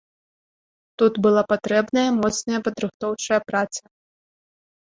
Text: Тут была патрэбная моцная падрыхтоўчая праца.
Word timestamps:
Тут 1.01 1.13
была 1.25 1.43
патрэбная 1.53 2.07
моцная 2.21 2.59
падрыхтоўчая 2.69 3.41
праца. 3.53 3.81